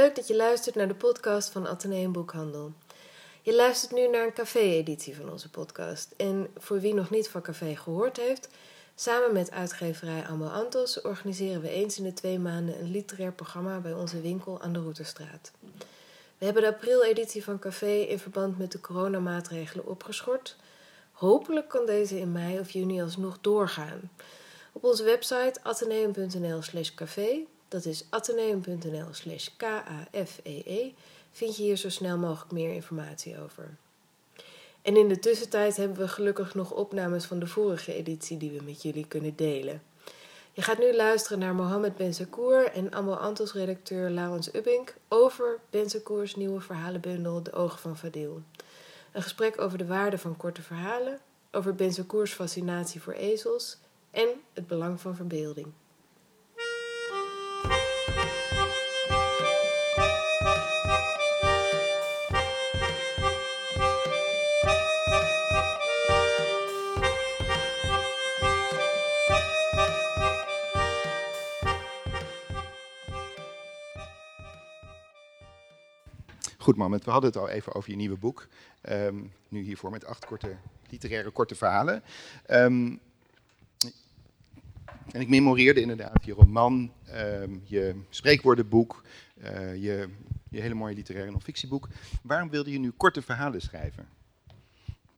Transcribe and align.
Leuk 0.00 0.14
dat 0.14 0.26
je 0.26 0.36
luistert 0.36 0.74
naar 0.74 0.88
de 0.88 0.94
podcast 0.94 1.50
van 1.50 1.66
Atheneum 1.66 2.12
Boekhandel. 2.12 2.72
Je 3.42 3.54
luistert 3.54 3.92
nu 3.92 4.08
naar 4.08 4.26
een 4.26 4.32
café-editie 4.32 5.16
van 5.16 5.30
onze 5.30 5.50
podcast. 5.50 6.14
En 6.16 6.48
voor 6.56 6.80
wie 6.80 6.94
nog 6.94 7.10
niet 7.10 7.28
van 7.28 7.42
café 7.42 7.76
gehoord 7.76 8.16
heeft, 8.16 8.48
samen 8.94 9.32
met 9.32 9.50
uitgeverij 9.50 10.26
Ambo 10.26 10.46
Antos 10.46 11.00
organiseren 11.00 11.62
we 11.62 11.68
eens 11.68 11.98
in 11.98 12.04
de 12.04 12.12
twee 12.12 12.38
maanden 12.38 12.80
een 12.80 12.90
literair 12.90 13.32
programma 13.32 13.78
bij 13.78 13.92
onze 13.92 14.20
winkel 14.20 14.60
aan 14.60 14.72
de 14.72 14.80
Routerstraat. 14.80 15.50
We 16.38 16.44
hebben 16.44 16.62
de 16.62 16.68
april-editie 16.68 17.44
van 17.44 17.58
café 17.58 17.92
in 17.92 18.18
verband 18.18 18.58
met 18.58 18.72
de 18.72 18.80
coronamaatregelen 18.80 19.86
opgeschort. 19.86 20.56
Hopelijk 21.12 21.68
kan 21.68 21.86
deze 21.86 22.18
in 22.18 22.32
mei 22.32 22.58
of 22.58 22.70
juni 22.70 23.02
alsnog 23.02 23.38
doorgaan. 23.40 24.10
Op 24.72 24.84
onze 24.84 25.04
website 25.04 25.60
atheneum.nl 25.62 26.62
slash 26.62 26.94
café, 26.94 27.46
dat 27.70 27.84
is 27.84 28.04
atheneum.nl 28.08 29.06
slash 29.10 29.48
k-a-f-e-e, 29.56 30.62
e, 30.64 30.92
vind 31.30 31.56
je 31.56 31.62
hier 31.62 31.76
zo 31.76 31.88
snel 31.88 32.18
mogelijk 32.18 32.52
meer 32.52 32.72
informatie 32.72 33.40
over. 33.40 33.76
En 34.82 34.96
in 34.96 35.08
de 35.08 35.18
tussentijd 35.18 35.76
hebben 35.76 35.98
we 35.98 36.08
gelukkig 36.08 36.54
nog 36.54 36.72
opnames 36.72 37.24
van 37.24 37.38
de 37.38 37.46
vorige 37.46 37.94
editie 37.94 38.36
die 38.36 38.50
we 38.50 38.64
met 38.64 38.82
jullie 38.82 39.06
kunnen 39.06 39.36
delen. 39.36 39.82
Je 40.52 40.62
gaat 40.62 40.78
nu 40.78 40.94
luisteren 40.94 41.38
naar 41.38 41.54
Mohammed 41.54 41.96
Benzakour 41.96 42.72
en 42.72 42.90
Ambo 42.90 43.12
Antos 43.12 43.52
redacteur 43.52 44.10
Laurens 44.10 44.54
Ubbink 44.54 44.94
over 45.08 45.58
Benzakours 45.70 46.36
nieuwe 46.36 46.60
verhalenbundel 46.60 47.42
De 47.42 47.52
Ogen 47.52 47.78
van 47.78 47.98
Fadil. 47.98 48.42
Een 49.12 49.22
gesprek 49.22 49.60
over 49.60 49.78
de 49.78 49.86
waarde 49.86 50.18
van 50.18 50.36
korte 50.36 50.62
verhalen, 50.62 51.20
over 51.50 51.74
Benzakours 51.74 52.32
fascinatie 52.32 53.02
voor 53.02 53.12
ezels 53.12 53.76
en 54.10 54.28
het 54.52 54.66
belang 54.66 55.00
van 55.00 55.16
verbeelding. 55.16 55.66
Goed, 76.60 76.76
moment. 76.76 77.04
We 77.04 77.10
hadden 77.10 77.30
het 77.30 77.38
al 77.38 77.48
even 77.48 77.74
over 77.74 77.90
je 77.90 77.96
nieuwe 77.96 78.16
boek. 78.16 78.48
Ehm, 78.80 79.16
nu 79.48 79.62
hiervoor 79.62 79.90
met 79.90 80.04
acht 80.04 80.24
korte, 80.24 80.56
literaire 80.90 81.30
korte 81.30 81.54
verhalen. 81.54 82.02
Ehm, 82.46 82.96
en 85.12 85.20
ik 85.20 85.28
memoreerde 85.28 85.80
inderdaad 85.80 86.24
je 86.24 86.32
roman, 86.32 86.92
ehm, 87.06 87.58
je 87.64 87.94
spreekwoordenboek, 88.10 89.02
eh, 89.40 89.74
je, 89.74 90.08
je 90.50 90.60
hele 90.60 90.74
mooie 90.74 90.94
literaire 90.94 91.30
non-fictieboek. 91.30 91.88
Waarom 92.22 92.50
wilde 92.50 92.72
je 92.72 92.78
nu 92.78 92.90
korte 92.90 93.22
verhalen 93.22 93.60
schrijven? 93.60 94.08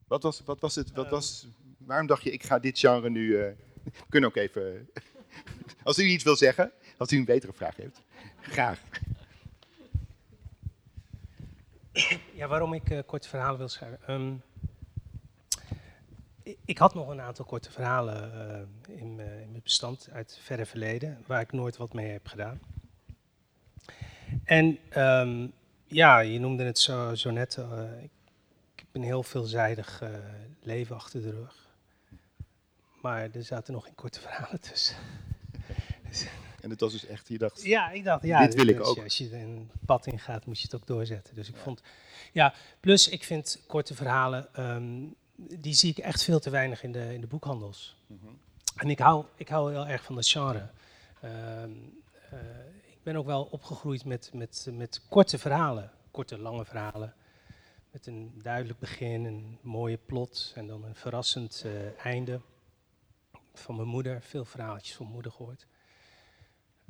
Wat 0.06 0.22
was, 0.22 0.42
wat 0.44 0.60
was 0.60 0.74
het? 0.74 0.92
Wat 0.92 1.10
was, 1.10 1.46
waarom 1.78 2.06
dacht 2.06 2.22
je, 2.22 2.30
ik 2.30 2.42
ga 2.42 2.58
dit 2.58 2.78
genre 2.78 3.10
nu. 3.10 3.26
Uh, 3.26 3.46
kunnen 4.08 4.28
ook 4.28 4.36
even. 4.36 4.88
als 5.82 5.98
u 5.98 6.04
iets 6.04 6.24
wil 6.24 6.36
zeggen, 6.36 6.72
als 6.96 7.12
u 7.12 7.16
een 7.16 7.24
betere 7.24 7.52
vraag 7.52 7.76
heeft, 7.76 8.00
graag. 8.40 8.80
Ja, 12.34 12.48
waarom 12.48 12.72
ik 12.72 12.90
uh, 12.90 12.98
korte 13.06 13.28
verhalen 13.28 13.58
wil 13.58 13.68
schrijven. 13.68 13.98
Um, 14.08 14.42
ik 16.64 16.78
had 16.78 16.94
nog 16.94 17.08
een 17.08 17.20
aantal 17.20 17.44
korte 17.44 17.70
verhalen 17.70 18.32
uh, 18.88 18.96
in, 18.98 19.14
mijn 19.14 19.60
bestand 19.62 20.08
uit 20.12 20.30
het 20.30 20.38
verre 20.42 20.66
verleden, 20.66 21.24
waar 21.26 21.40
ik 21.40 21.52
nooit 21.52 21.76
wat 21.76 21.92
mee 21.92 22.10
heb 22.10 22.26
gedaan. 22.26 22.60
En 24.44 24.78
um, 24.96 25.52
ja, 25.86 26.18
je 26.18 26.38
noemde 26.38 26.64
het 26.64 26.78
zo, 26.78 27.30
net, 27.30 27.56
ik 28.74 28.78
heb 28.78 28.86
een 28.92 29.02
heel 29.02 29.22
veelzijdig 29.22 30.02
leven 30.62 30.96
achter 30.96 31.22
de 31.22 31.30
rug. 31.30 31.68
Maar 33.00 33.28
er 33.32 33.44
zaten 33.44 33.72
nog 33.72 33.84
geen 33.84 33.94
korte 33.94 34.20
verhalen 34.20 34.60
tussen. 34.60 34.96
En 36.62 36.70
het 36.70 36.80
was 36.80 36.92
dus 36.92 37.06
echt, 37.06 37.28
je 37.28 37.38
dacht, 37.38 37.62
ja, 37.62 37.90
ik 37.90 38.04
dacht, 38.04 38.22
ja, 38.22 38.46
dit 38.46 38.54
wil 38.54 38.66
ik 38.66 38.76
dus 38.76 38.86
ook. 38.86 38.98
Als 38.98 39.18
je 39.18 39.36
een 39.36 39.70
pad 39.86 40.06
ingaat, 40.06 40.46
moet 40.46 40.58
je 40.60 40.64
het 40.64 40.74
ook 40.74 40.86
doorzetten. 40.86 41.34
Dus 41.34 41.48
ik 41.48 41.54
ja. 41.54 41.60
vond, 41.60 41.82
ja, 42.32 42.54
plus 42.80 43.08
ik 43.08 43.24
vind 43.24 43.62
korte 43.66 43.94
verhalen, 43.94 44.48
um, 44.60 45.14
die 45.36 45.74
zie 45.74 45.90
ik 45.90 45.98
echt 45.98 46.22
veel 46.22 46.40
te 46.40 46.50
weinig 46.50 46.82
in 46.82 46.92
de, 46.92 47.14
in 47.14 47.20
de 47.20 47.26
boekhandels. 47.26 47.96
Mm 48.06 48.18
-hmm. 48.22 48.38
En 48.76 48.90
ik 48.90 48.98
hou, 48.98 49.24
ik 49.36 49.48
hou 49.48 49.72
heel 49.72 49.86
erg 49.86 50.04
van 50.04 50.14
dat 50.14 50.28
genre. 50.28 50.68
Um, 51.24 52.02
uh, 52.32 52.38
ik 52.86 53.02
ben 53.02 53.16
ook 53.16 53.26
wel 53.26 53.48
opgegroeid 53.50 54.04
met, 54.04 54.30
met, 54.32 54.68
met 54.72 55.00
korte 55.08 55.38
verhalen, 55.38 55.90
korte, 56.10 56.38
lange 56.38 56.64
verhalen. 56.64 57.14
Met 57.90 58.06
een 58.06 58.32
duidelijk 58.42 58.78
begin, 58.78 59.24
een 59.24 59.58
mooie 59.60 59.98
plot 60.06 60.52
en 60.54 60.66
dan 60.66 60.84
een 60.84 60.94
verrassend 60.94 61.62
uh, 61.66 62.04
einde. 62.04 62.40
Van 63.54 63.76
mijn 63.76 63.88
moeder, 63.88 64.22
veel 64.22 64.44
verhaaltjes 64.44 64.96
van 64.96 65.06
moeder 65.06 65.32
gehoord. 65.32 65.66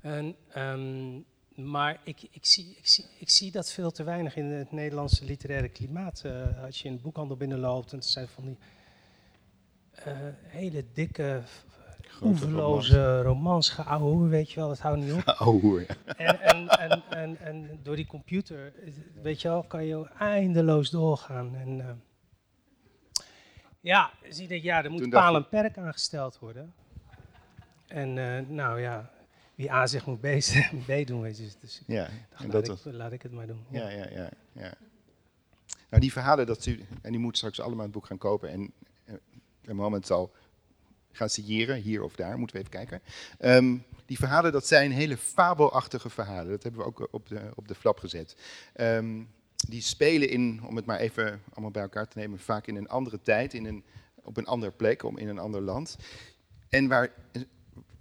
En, 0.03 0.37
um, 0.57 1.25
maar 1.55 2.01
ik, 2.05 2.23
ik, 2.31 2.47
zie, 2.47 2.75
ik, 2.79 2.87
zie, 2.87 3.05
ik 3.19 3.31
zie 3.31 3.51
dat 3.51 3.73
veel 3.73 3.91
te 3.91 4.03
weinig 4.03 4.37
in 4.37 4.45
het 4.45 4.73
Nederlandse 4.73 5.25
literaire 5.25 5.69
klimaat. 5.69 6.23
Uh, 6.27 6.65
als 6.65 6.83
je 6.83 6.89
in 6.89 6.97
de 6.97 7.03
boekhandel 7.03 7.37
binnenloopt 7.37 7.93
en 7.93 7.99
het 7.99 8.07
zijn 8.07 8.29
van 8.29 8.45
die 8.45 8.59
uh, 10.07 10.13
hele 10.47 10.85
dikke, 10.93 11.43
oeverloze 12.23 13.23
romans, 13.23 13.77
weet 14.29 14.51
je 14.51 14.61
wel, 14.61 14.69
dat 14.69 14.79
houdt 14.79 15.01
niet 15.01 15.13
op. 15.13 15.23
Geouwe, 15.27 15.87
ja. 15.89 16.15
En, 16.17 16.41
en, 16.41 16.69
en, 16.69 17.03
en, 17.11 17.39
en, 17.39 17.81
door 17.83 17.97
die 17.97 18.07
computer, 18.07 18.73
weet 19.23 19.43
je 19.43 19.49
wel, 19.49 19.63
kan 19.63 19.85
je 19.85 20.09
eindeloos 20.19 20.91
doorgaan. 20.91 21.55
En, 21.57 21.79
uh, 21.79 21.91
ja, 23.81 24.11
zie 24.29 24.49
ik, 24.49 24.63
ja, 24.63 24.85
er 24.85 24.91
moet 24.91 25.11
paal 25.11 25.37
en 25.37 25.49
perk 25.49 25.79
aangesteld 25.79 26.39
worden. 26.39 26.75
En 27.87 28.15
nou 28.55 28.81
ja, 28.81 29.11
wie 29.63 29.73
A 29.73 29.87
zich 29.87 30.07
moet 30.07 30.21
B, 30.21 30.27
B 30.87 31.07
doen, 31.07 31.21
weet 31.21 31.37
je. 31.37 31.49
Dus 31.61 31.83
ja, 31.87 32.09
en 32.37 32.51
dat 32.51 32.69
laat, 32.69 32.87
ik, 32.87 32.93
laat 32.93 33.13
ik 33.13 33.23
het 33.23 33.33
maar 33.33 33.47
doen. 33.47 33.65
Ja, 33.71 33.89
ja, 33.89 34.09
ja. 34.11 34.31
ja. 34.53 34.75
Nou, 35.89 36.03
die 36.03 36.13
verhalen, 36.13 36.47
dat 36.47 36.67
u, 36.67 36.85
en 37.03 37.11
die 37.11 37.21
moet 37.21 37.37
straks 37.37 37.61
allemaal 37.61 37.83
het 37.83 37.93
boek 37.93 38.07
gaan 38.07 38.19
kopen. 38.19 38.51
En 38.51 38.73
uh, 39.05 39.15
een 39.65 39.77
moment 39.77 40.07
zal 40.07 40.33
gaan 41.13 41.29
signeren, 41.29 41.77
hier 41.77 42.03
of 42.03 42.15
daar, 42.15 42.39
moeten 42.39 42.57
we 42.57 42.63
even 42.63 42.79
kijken. 42.79 43.03
Um, 43.41 43.85
die 44.07 44.17
verhalen, 44.17 44.53
dat 44.53 44.67
zijn 44.67 44.93
hele 44.93 45.17
fabelachtige 45.17 46.11
verhalen. 46.11 46.51
Dat 46.51 46.63
hebben 46.63 46.81
we 46.81 46.87
ook 46.87 47.09
op 47.11 47.29
de, 47.29 47.51
op 47.55 47.69
de 47.69 47.75
flap 47.75 47.99
gezet. 47.99 48.37
Um, 48.77 49.29
die 49.69 49.83
spelen 49.83 50.29
in, 50.29 50.61
om 50.65 50.77
het 50.77 50.85
maar 50.85 50.99
even 50.99 51.43
allemaal 51.53 51.71
bij 51.71 51.83
elkaar 51.83 52.09
te 52.09 52.19
nemen, 52.19 52.39
vaak 52.39 52.67
in 52.67 52.77
een 52.77 52.89
andere 52.89 53.21
tijd, 53.23 53.55
in 53.55 53.65
een, 53.65 53.85
op 54.15 54.37
een 54.37 54.47
andere 54.47 54.73
plek, 54.73 55.03
om 55.03 55.19
in 55.19 55.29
een 55.29 55.39
ander 55.39 55.61
land. 55.61 55.97
En 56.69 56.89
waar 56.89 57.11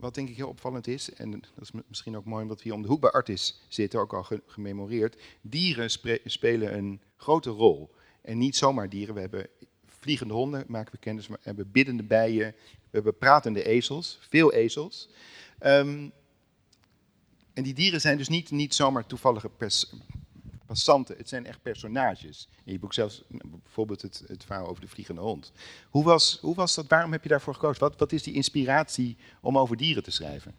wat 0.01 0.15
denk 0.15 0.29
ik 0.29 0.35
heel 0.35 0.47
opvallend 0.47 0.87
is, 0.87 1.13
en 1.13 1.31
dat 1.31 1.41
is 1.61 1.71
misschien 1.87 2.17
ook 2.17 2.25
mooi 2.25 2.41
omdat 2.41 2.57
we 2.57 2.63
hier 2.63 2.73
om 2.73 2.81
de 2.81 2.87
hoek 2.87 3.01
bij 3.01 3.11
Artis 3.11 3.61
zitten, 3.67 3.99
ook 3.99 4.13
al 4.13 4.25
gememoreerd, 4.45 5.21
dieren 5.41 5.89
spelen 6.25 6.77
een 6.77 7.01
grote 7.17 7.49
rol. 7.49 7.89
En 8.21 8.37
niet 8.37 8.55
zomaar 8.55 8.89
dieren, 8.89 9.13
we 9.13 9.19
hebben 9.19 9.47
vliegende 9.85 10.33
honden, 10.33 10.63
maken 10.67 10.91
we 10.91 10.97
kennis, 10.97 11.27
we 11.27 11.37
hebben 11.41 11.71
biddende 11.71 12.03
bijen, 12.03 12.55
we 12.71 12.89
hebben 12.91 13.17
pratende 13.17 13.63
ezels, 13.63 14.17
veel 14.21 14.53
ezels. 14.53 15.09
Um, 15.65 16.11
en 17.53 17.63
die 17.63 17.73
dieren 17.73 18.01
zijn 18.01 18.17
dus 18.17 18.29
niet, 18.29 18.51
niet 18.51 18.75
zomaar 18.75 19.05
toevallige 19.05 19.49
pers 19.49 19.93
passanten, 20.71 21.17
het 21.17 21.29
zijn 21.29 21.45
echt 21.45 21.61
personages. 21.61 22.47
In 22.63 22.73
je 22.73 22.79
boek 22.79 22.93
zelfs 22.93 23.23
bijvoorbeeld 23.45 24.01
het, 24.01 24.23
het 24.27 24.43
verhaal 24.43 24.67
over 24.67 24.81
de 24.81 24.87
vliegende 24.87 25.21
hond. 25.21 25.51
Hoe 25.89 26.03
was, 26.03 26.37
hoe 26.41 26.55
was 26.55 26.75
dat? 26.75 26.87
Waarom 26.87 27.11
heb 27.11 27.23
je 27.23 27.29
daarvoor 27.29 27.53
gekozen? 27.53 27.79
Wat, 27.79 27.99
wat 27.99 28.11
is 28.11 28.23
die 28.23 28.33
inspiratie 28.33 29.17
om 29.41 29.57
over 29.57 29.77
dieren 29.77 30.03
te 30.03 30.11
schrijven? 30.11 30.55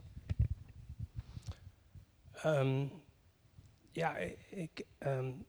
Um, 2.45 2.93
ja, 3.93 4.17
ik. 4.51 4.85
Um, 4.99 5.45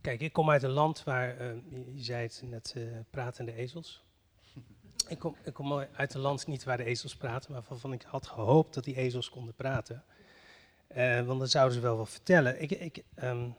kijk, 0.00 0.20
ik 0.20 0.32
kom 0.32 0.50
uit 0.50 0.62
een 0.62 0.70
land 0.70 1.04
waar, 1.04 1.40
uh, 1.40 1.52
je 1.94 2.02
zei 2.02 2.22
het 2.22 2.42
net, 2.44 2.74
uh, 2.76 2.98
pratende 3.10 3.54
ezels. 3.54 4.02
Ik 5.08 5.18
kom, 5.18 5.36
ik 5.44 5.54
kom 5.54 5.72
uit 5.72 6.14
een 6.14 6.20
land 6.20 6.46
niet 6.46 6.64
waar 6.64 6.76
de 6.76 6.84
ezels 6.84 7.16
praten, 7.16 7.52
maar 7.52 7.62
waarvan 7.68 7.92
ik 7.92 8.02
had 8.02 8.26
gehoopt 8.26 8.74
dat 8.74 8.84
die 8.84 8.96
ezels 8.96 9.30
konden 9.30 9.54
praten. 9.54 10.04
Uh, 10.96 11.26
want 11.26 11.38
dan 11.38 11.48
zouden 11.48 11.74
ze 11.74 11.80
wel 11.80 11.96
wat 11.96 12.10
vertellen. 12.10 12.62
Ik, 12.62 12.70
ik, 12.70 13.04
um, 13.22 13.54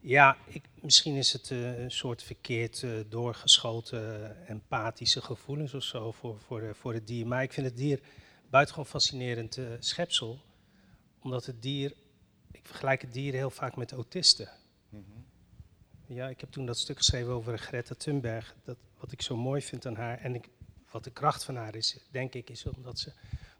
ja, 0.00 0.36
ik, 0.46 0.64
misschien 0.80 1.14
is 1.14 1.32
het 1.32 1.50
uh, 1.50 1.78
een 1.78 1.90
soort 1.90 2.22
verkeerd 2.22 2.82
uh, 2.82 3.00
doorgeschoten 3.08 4.36
empathische 4.46 5.20
gevoelens 5.20 5.74
of 5.74 5.82
zo 5.82 6.12
voor, 6.12 6.40
voor, 6.40 6.60
de, 6.60 6.74
voor 6.74 6.94
het 6.94 7.06
dier. 7.06 7.26
Maar 7.26 7.42
ik 7.42 7.52
vind 7.52 7.66
het 7.66 7.76
dier 7.76 8.00
buitengewoon 8.50 8.90
fascinerend 8.90 9.58
schepsel. 9.78 10.40
Omdat 11.22 11.46
het 11.46 11.62
dier, 11.62 11.94
ik 12.52 12.66
vergelijk 12.66 13.00
het 13.00 13.12
dier 13.12 13.32
heel 13.32 13.50
vaak 13.50 13.76
met 13.76 13.92
autisten. 13.92 14.48
Mm 14.88 15.04
-hmm. 15.06 15.26
Ja, 16.16 16.28
ik 16.28 16.40
heb 16.40 16.50
toen 16.50 16.66
dat 16.66 16.78
stuk 16.78 16.96
geschreven 16.96 17.32
over 17.32 17.58
Greta 17.58 17.94
Thunberg. 17.94 18.54
Dat, 18.64 18.76
wat 18.98 19.12
ik 19.12 19.22
zo 19.22 19.36
mooi 19.36 19.62
vind 19.62 19.86
aan 19.86 19.96
haar 19.96 20.18
en 20.18 20.34
ik, 20.34 20.48
wat 20.90 21.04
de 21.04 21.10
kracht 21.10 21.44
van 21.44 21.56
haar 21.56 21.74
is, 21.74 21.98
denk 22.10 22.34
ik, 22.34 22.50
is 22.50 22.66
omdat 22.66 22.98
ze, 22.98 23.12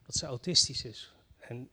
dat 0.06 0.14
ze 0.14 0.26
autistisch 0.26 0.84
is. 0.84 1.12
En 1.48 1.70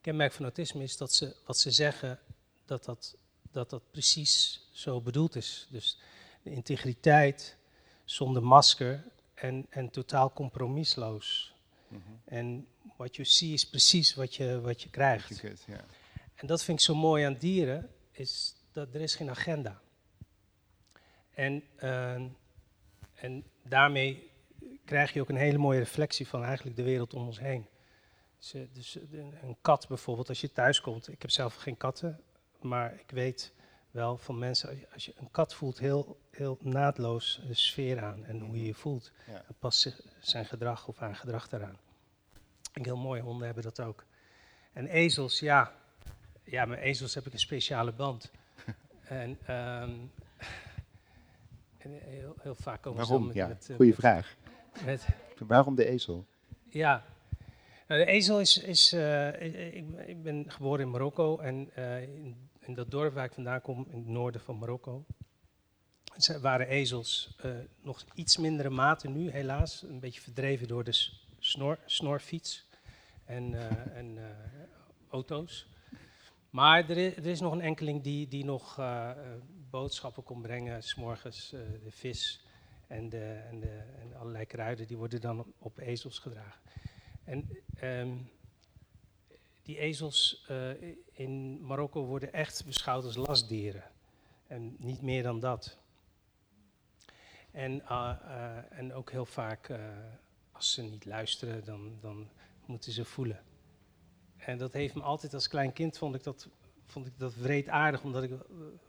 kenmerk 0.00 0.32
van 0.32 0.44
autisme 0.44 0.82
is 0.82 0.96
dat 0.96 1.12
ze 1.12 1.36
wat 1.46 1.58
ze 1.58 1.70
zeggen, 1.70 2.18
dat 2.64 2.84
dat, 2.84 3.16
dat, 3.50 3.70
dat 3.70 3.90
precies 3.90 4.68
zo 4.72 5.00
bedoeld 5.00 5.36
is. 5.36 5.66
Dus 5.70 5.98
de 6.42 6.50
integriteit, 6.50 7.56
zonder 8.04 8.42
masker 8.42 9.04
en, 9.34 9.66
en 9.70 9.90
totaal 9.90 10.32
compromisloos. 10.32 11.54
Mhm. 11.88 12.00
En 12.24 12.66
wat 12.96 13.16
je 13.16 13.24
ziet 13.24 13.52
is 13.52 13.68
precies 13.68 14.14
wat 14.14 14.34
je, 14.34 14.60
wat 14.60 14.82
je 14.82 14.90
krijgt. 14.90 15.28
Je 15.28 15.34
kunt, 15.34 15.64
ja. 15.66 15.84
En 16.34 16.46
dat 16.46 16.62
vind 16.62 16.78
ik 16.78 16.84
zo 16.84 16.94
mooi 16.94 17.24
aan 17.24 17.36
dieren, 17.38 17.90
is 18.10 18.54
dat 18.72 18.94
er 18.94 19.00
is 19.00 19.14
geen 19.14 19.30
agenda. 19.30 19.80
En, 21.30 21.62
ehm, 21.76 22.28
en 23.14 23.44
daarmee 23.62 24.30
krijg 24.84 25.12
je 25.12 25.20
ook 25.20 25.28
een 25.28 25.36
hele 25.36 25.58
mooie 25.58 25.78
reflectie 25.78 26.28
van 26.28 26.44
eigenlijk 26.44 26.76
de 26.76 26.82
wereld 26.82 27.14
om 27.14 27.26
ons 27.26 27.40
heen. 27.40 27.66
Dus, 28.52 28.54
eh, 28.54 28.68
dus 28.72 28.96
eh, 28.98 29.18
een 29.42 29.56
kat 29.60 29.88
bijvoorbeeld, 29.88 30.28
als 30.28 30.40
je 30.40 30.52
thuis 30.52 30.80
komt, 30.80 31.08
ik 31.08 31.22
heb 31.22 31.30
zelf 31.30 31.54
geen 31.54 31.76
katten, 31.76 32.20
maar 32.60 32.94
ik 32.94 33.10
weet 33.10 33.52
wel 33.90 34.16
van 34.18 34.38
mensen, 34.38 34.84
als 34.92 35.04
je- 35.06 35.14
een 35.16 35.30
kat 35.30 35.54
voelt 35.54 35.78
heel, 35.78 36.18
heel 36.30 36.58
naadloos 36.60 37.40
de 37.46 37.54
sfeer 37.54 38.02
aan 38.02 38.24
en 38.24 38.40
hoe 38.40 38.56
je 38.56 38.66
je 38.66 38.74
voelt. 38.74 39.12
Ja. 39.26 39.44
Past 39.58 40.02
zijn 40.20 40.44
gedrag 40.44 40.88
of 40.88 40.96
haar 40.98 41.14
gedrag 41.16 41.48
daaraan. 41.48 41.76
En 42.72 42.84
heel 42.84 42.96
mooi, 42.96 43.20
honden 43.20 43.46
hebben 43.46 43.64
dat 43.64 43.80
ook. 43.80 44.04
En 44.72 44.86
ezels, 44.86 45.38
ja, 45.40 45.72
ja, 46.44 46.64
met 46.64 46.78
ezels 46.78 47.14
heb 47.14 47.26
ik 47.26 47.32
een 47.32 47.38
speciale 47.38 47.92
band. 47.92 48.30
en, 49.08 49.38
ehm, 49.46 49.90
en 51.78 51.90
heel, 51.90 52.34
heel 52.40 52.54
vaak 52.54 52.82
komen 52.82 53.00
ze 53.04 53.08
Waarom? 53.10 53.26
met, 53.26 53.36
Ja, 53.36 53.46
met, 53.46 53.68
eh, 53.70 53.76
goeie 53.76 53.90
met- 53.90 54.00
vraag. 54.00 54.36
met- 54.84 55.06
Waarom 55.38 55.74
de 55.74 55.84
ezel? 55.86 56.26
ja. 56.68 57.04
Nou, 57.86 58.04
de 58.04 58.10
ezel 58.10 58.40
is. 58.40 58.58
is 58.58 58.92
eh, 58.92 59.40
ik, 59.42 59.54
ik- 60.06 60.22
ben 60.22 60.44
geboren 60.50 60.80
in 60.80 60.90
Marokko 60.90 61.38
en 61.38 61.70
eh, 61.74 62.02
in, 62.02 62.74
dat 62.74 62.90
dorp 62.90 63.14
waar 63.14 63.24
ik 63.24 63.32
vandaan 63.32 63.60
kom, 63.60 63.86
in 63.90 63.98
het 63.98 64.06
noorden 64.06 64.40
van 64.40 64.58
Marokko. 64.58 65.04
waren 66.40 66.68
ezels 66.68 67.34
eh, 67.42 67.50
nog 67.82 68.04
iets 68.14 68.36
mindere 68.36 68.70
mate 68.70 69.08
nu, 69.08 69.30
helaas. 69.30 69.82
Een 69.82 70.00
beetje 70.00 70.20
verdreven 70.20 70.68
door 70.68 70.84
de 70.84 71.10
snor, 71.38 71.78
snorfiets 71.84 72.66
en, 73.24 73.54
en 73.94 74.18
auto's. 75.10 75.66
Maar 76.50 76.90
er 76.90 76.96
is, 76.96 77.16
er 77.16 77.26
is 77.26 77.40
nog 77.40 77.52
een 77.52 77.60
enkeling 77.60 78.02
die, 78.02 78.28
die 78.28 78.44
nog 78.44 78.80
boodschappen 79.70 80.22
kon 80.22 80.42
brengen, 80.42 80.82
s'morgens 80.82 81.50
de 81.82 81.90
vis 81.90 82.44
en, 82.86 83.08
de, 83.08 83.32
en, 83.50 83.60
de, 83.60 83.82
en 84.00 84.14
allerlei 84.18 84.46
kruiden, 84.46 84.86
die 84.86 84.96
worden 84.96 85.20
dan 85.20 85.52
op 85.58 85.78
ezels 85.78 86.18
gedragen. 86.18 86.60
En 87.26 87.48
ehm, 87.76 88.12
die 89.62 89.78
ezels 89.78 90.44
eh, 90.48 90.70
in 91.12 91.66
Marokko 91.66 92.04
worden 92.04 92.32
echt 92.32 92.64
beschouwd 92.66 93.04
als 93.04 93.16
lastdieren. 93.16 93.84
En 94.46 94.76
niet 94.78 95.02
meer 95.02 95.22
dan 95.22 95.40
dat. 95.40 95.78
En, 97.56 97.88
eh, 97.88 98.10
eh, 98.24 98.78
en 98.78 98.94
ook 98.94 99.10
heel 99.10 99.26
vaak, 99.26 99.68
eh, 99.68 99.78
als 100.52 100.72
ze 100.72 100.82
niet 100.82 101.04
luisteren, 101.04 101.64
dan, 101.64 101.98
dan 102.00 102.28
moeten 102.66 102.92
ze 102.92 103.04
voelen. 103.04 103.40
En 104.36 104.58
dat 104.58 104.72
heeft 104.72 104.94
me 104.94 105.02
altijd 105.02 105.34
als 105.34 105.48
klein 105.48 105.72
kind, 105.72 105.98
vond 105.98 106.14
ik 106.14 106.22
dat, 106.22 106.48
vond 106.84 107.06
ik 107.06 107.12
dat 107.18 107.34
wreedaardig, 107.34 108.02
omdat 108.02 108.22
ik 108.22 108.32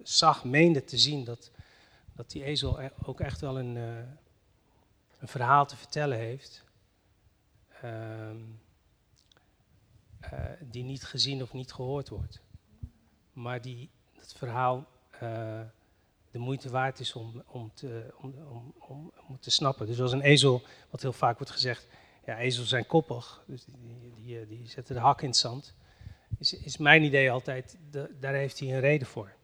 zag, 0.03 0.43
meende 0.43 0.83
te 0.83 0.97
zien 0.97 1.23
dat, 1.23 1.51
dat 2.15 2.31
die 2.31 2.43
ezel 2.43 2.81
e- 2.81 2.89
ook 3.03 3.19
echt 3.19 3.41
wel 3.41 3.59
een, 3.59 3.75
een 5.19 5.27
verhaal 5.27 5.65
te 5.65 5.77
vertellen 5.77 6.17
heeft. 6.17 6.63
Ehm, 7.81 8.37
eh, 10.19 10.43
die 10.61 10.83
niet 10.83 11.03
gezien 11.03 11.41
of 11.41 11.53
niet 11.53 11.73
gehoord 11.73 12.09
wordt. 12.09 12.41
Maar 13.33 13.61
die 13.61 13.89
het 14.13 14.33
verhaal 14.33 14.87
eh, 15.19 15.61
de 16.31 16.39
moeite 16.39 16.69
waard 16.69 16.99
is 16.99 17.13
om, 17.13 17.43
om, 17.47 17.71
te, 17.73 18.13
om, 18.17 18.33
om, 18.79 19.11
om, 19.27 19.39
te 19.39 19.51
snappen. 19.51 19.87
Dus 19.87 19.95
zoals 19.95 20.11
een 20.11 20.21
ezel, 20.21 20.61
wat 20.89 21.01
heel 21.01 21.13
vaak 21.13 21.37
wordt 21.37 21.53
gezegd, 21.53 21.87
ja, 22.25 22.37
ezels 22.37 22.69
zijn 22.69 22.85
koppig, 22.85 23.43
dus 23.47 23.65
die, 23.65 23.99
die, 23.99 24.13
die, 24.15 24.39
eh, 24.39 24.47
die 24.47 24.67
zetten 24.67 24.95
de 24.95 25.01
hak 25.01 25.21
in 25.21 25.27
het 25.27 25.37
zand. 25.37 25.75
Is, 26.39 26.53
is 26.53 26.77
mijn 26.77 27.03
idee 27.03 27.31
altijd, 27.31 27.77
daar 28.19 28.33
heeft 28.33 28.59
hij 28.59 28.73
een 28.73 28.79
reden 28.79 29.07
voor. 29.07 29.35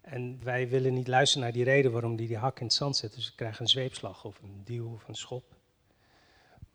En 0.00 0.40
wij 0.42 0.68
willen 0.68 0.94
niet 0.94 1.08
luisteren 1.08 1.42
naar 1.42 1.52
die 1.52 1.64
reden 1.64 1.92
waarom 1.92 2.16
hij 2.16 2.26
die 2.26 2.36
hak 2.36 2.60
in 2.60 2.66
het 2.66 2.74
zand 2.74 2.96
zet. 2.96 3.14
Dus 3.14 3.28
we 3.28 3.34
krijgen 3.34 3.60
een 3.60 3.68
zweepslag 3.68 4.24
of 4.24 4.42
een 4.42 4.64
duw 4.64 4.92
of 4.92 5.08
een 5.08 5.14
schop. 5.14 5.59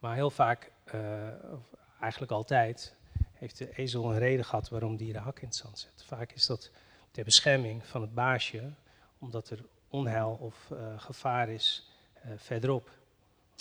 Maar 0.06 0.16
heel 0.16 0.30
vaak, 0.30 0.72
eh, 0.84 1.28
of 1.52 1.76
eigenlijk 2.00 2.32
altijd, 2.32 2.96
heeft 3.34 3.58
de 3.58 3.78
ezel 3.78 4.12
een 4.12 4.18
reden 4.18 4.46
gehad 4.46 4.70
waarom 4.70 4.98
die 4.98 5.14
de 5.14 5.20
hak 5.20 5.40
in 5.40 5.48
het 5.48 5.56
zand 5.56 5.80
zet. 5.80 6.04
Vaak 6.06 6.32
is 6.32 6.46
dat 6.46 6.72
ter 7.12 7.24
bescherming 7.24 7.86
van 7.86 8.02
het 8.02 8.14
baasje, 8.14 8.74
omdat 9.20 9.50
er 9.50 9.66
onheil 9.90 10.38
of 10.42 10.72
eh, 10.72 11.00
gevaar 11.00 11.50
is 11.50 11.92
eh, 12.14 12.32
verderop. 12.36 12.90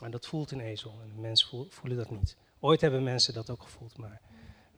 En 0.02 0.10
dat 0.10 0.26
voelt 0.26 0.50
een 0.50 0.60
ezel 0.60 1.00
en 1.02 1.20
mensen 1.20 1.48
voel- 1.48 1.66
voelen 1.70 1.98
dat 1.98 2.10
niet. 2.10 2.36
Ooit 2.60 2.80
hebben 2.80 3.02
mensen 3.02 3.34
dat 3.34 3.50
ook 3.50 3.62
gevoeld, 3.62 3.96
maar 3.96 4.20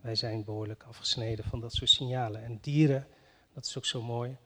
wij 0.01 0.15
zijn 0.15 0.43
behoorlijk 0.43 0.83
afgesneden 0.83 1.45
van 1.45 1.59
dat 1.59 1.73
soort 1.73 1.89
signalen. 1.89 2.43
En 2.43 2.57
dieren, 2.61 3.07
dat 3.53 3.65
is 3.65 3.77
ook 3.77 3.85
zo 3.85 4.01
mooi, 4.01 4.37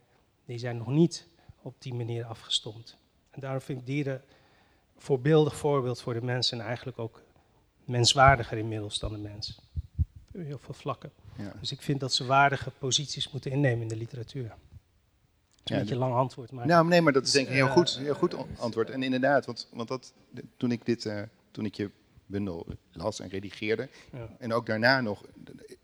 die 0.45 0.57
zijn 0.57 0.77
nog 0.77 0.87
niet 0.87 1.27
op 1.61 1.75
die 1.81 1.93
manier 1.93 2.25
afgestomd. 2.25 2.97
En 3.29 3.41
daarom 3.41 3.61
vind 3.61 3.79
ik 3.79 3.85
dieren 3.85 4.23
voorbeeldig 5.01 5.55
voorbeeld 5.55 6.01
voor 6.01 6.13
de 6.13 6.21
mensen 6.21 6.59
en 6.59 6.65
eigenlijk 6.65 6.99
ook 6.99 7.21
menswaardiger 7.85 8.57
inmiddels 8.57 8.99
dan 8.99 9.11
de 9.11 9.17
mens. 9.17 9.59
Op 10.33 10.41
heel 10.41 10.59
veel 10.59 10.73
vlakken. 10.73 11.11
Ja. 11.37 11.53
Dus 11.59 11.71
ik 11.71 11.81
vind 11.81 11.99
dat 11.99 12.13
ze 12.13 12.25
waardige 12.25 12.71
posities 12.71 13.31
moeten 13.31 13.51
innemen 13.51 13.81
in 13.81 13.87
de 13.87 13.95
literatuur. 13.95 14.43
Het 14.43 14.53
is 14.53 15.59
Ja, 15.63 15.75
een 15.75 15.79
beetje 15.79 15.93
een 15.93 16.01
lang 16.01 16.13
antwoord, 16.13 16.51
maar 16.51 16.67
Nou, 16.67 16.87
nee, 16.87 17.01
maar 17.01 17.13
dat 17.13 17.23
is 17.23 17.31
denk 17.31 17.45
ik 17.45 17.51
een 17.51 17.57
heel 17.57 17.67
Eh, 17.67 17.73
goed, 17.73 17.97
heel 17.97 18.13
goed 18.13 18.35
antwoord. 18.57 18.89
En 18.89 19.03
inderdaad, 19.03 19.45
want, 19.45 19.67
want 19.73 19.87
dat, 19.87 20.13
toen, 20.57 20.71
ik 20.71 20.85
dit, 20.85 21.05
eh, 21.05 21.21
toen 21.51 21.65
ik 21.65 21.75
je 21.75 21.89
bundel 22.25 22.67
las 22.91 23.19
en 23.19 23.29
redigeerde, 23.29 23.89
ja. 24.11 24.29
en 24.39 24.53
ook 24.53 24.65
daarna 24.65 25.01
nog, 25.01 25.25